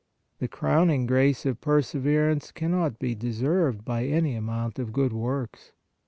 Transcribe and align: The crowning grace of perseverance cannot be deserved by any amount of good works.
The 0.39 0.47
crowning 0.47 1.05
grace 1.05 1.45
of 1.45 1.61
perseverance 1.61 2.51
cannot 2.51 2.97
be 2.97 3.13
deserved 3.13 3.85
by 3.85 4.05
any 4.05 4.33
amount 4.33 4.79
of 4.79 4.91
good 4.91 5.13
works. 5.13 5.73